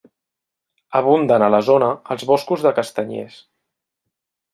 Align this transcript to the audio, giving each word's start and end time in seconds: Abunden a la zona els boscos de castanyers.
Abunden 0.99 1.45
a 1.47 1.49
la 1.55 1.59
zona 1.67 1.89
els 2.15 2.25
boscos 2.31 2.65
de 2.69 2.73
castanyers. 2.81 3.37